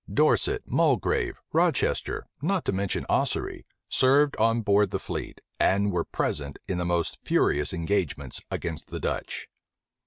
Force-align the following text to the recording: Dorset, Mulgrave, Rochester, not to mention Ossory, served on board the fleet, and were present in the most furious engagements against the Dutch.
Dorset, 0.11 0.63
Mulgrave, 0.65 1.39
Rochester, 1.53 2.25
not 2.41 2.65
to 2.65 2.71
mention 2.71 3.05
Ossory, 3.07 3.67
served 3.87 4.35
on 4.37 4.61
board 4.63 4.89
the 4.89 4.97
fleet, 4.97 5.41
and 5.59 5.91
were 5.91 6.05
present 6.05 6.57
in 6.67 6.79
the 6.79 6.85
most 6.85 7.19
furious 7.23 7.71
engagements 7.71 8.41
against 8.49 8.87
the 8.87 8.99
Dutch. 8.99 9.47